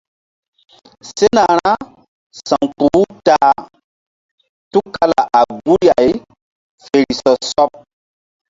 Sena 1.09 1.43
ra 1.59 1.73
sa̧wkpuh 2.47 2.95
u 3.01 3.03
ta 3.25 3.35
a 3.49 3.51
tukala 4.71 5.21
a 5.39 5.41
guri 5.63 5.87
ay 5.99 6.09
fe 6.83 6.95
ri 7.07 7.13
sɔ 7.19 7.31
sɔɓ. 7.49 7.71